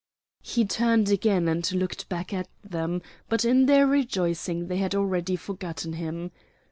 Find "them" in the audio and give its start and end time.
2.63-3.03